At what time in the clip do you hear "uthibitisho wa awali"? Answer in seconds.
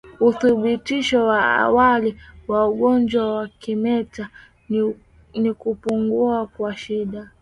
0.27-2.11